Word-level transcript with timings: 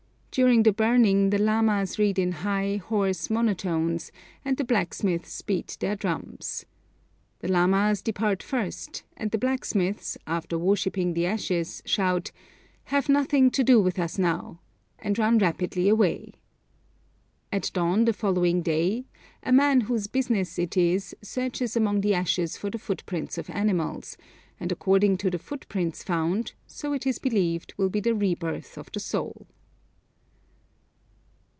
During 0.33 0.63
the 0.63 0.71
burning 0.71 1.29
the 1.29 1.37
lamas 1.37 1.99
read 1.99 2.17
in 2.17 2.31
high, 2.31 2.77
hoarse 2.85 3.29
monotones, 3.29 4.13
and 4.45 4.55
the 4.55 4.63
blacksmiths 4.63 5.41
beat 5.41 5.75
their 5.81 5.97
drums. 5.97 6.65
The 7.39 7.49
lamas 7.49 8.01
depart 8.01 8.41
first, 8.41 9.03
and 9.17 9.29
the 9.31 9.37
blacksmiths, 9.37 10.17
after 10.25 10.57
worshipping 10.57 11.15
the 11.15 11.25
ashes, 11.25 11.83
shout, 11.85 12.31
'Have 12.85 13.09
nothing 13.09 13.51
to 13.51 13.61
do 13.61 13.81
with 13.81 13.99
us 13.99 14.17
now,' 14.17 14.61
and 14.99 15.19
run 15.19 15.37
rapidly 15.37 15.89
away. 15.89 16.35
At 17.51 17.69
dawn 17.73 18.05
the 18.05 18.13
following 18.13 18.61
day, 18.61 19.03
a 19.43 19.51
man 19.51 19.81
whose 19.81 20.07
business 20.07 20.57
it 20.57 20.77
is 20.77 21.13
searches 21.21 21.75
among 21.75 21.99
the 21.99 22.13
ashes 22.13 22.55
for 22.55 22.69
the 22.69 22.79
footprints 22.79 23.37
of 23.37 23.49
animals, 23.49 24.15
and 24.61 24.71
according 24.71 25.17
to 25.17 25.29
the 25.29 25.39
footprints 25.39 26.03
found, 26.03 26.53
so 26.67 26.93
it 26.93 27.05
is 27.05 27.19
believed 27.19 27.73
will 27.75 27.89
be 27.89 27.99
the 27.99 28.15
re 28.15 28.33
birth 28.33 28.77
of 28.77 28.89
the 28.93 28.99
soul. 29.01 29.45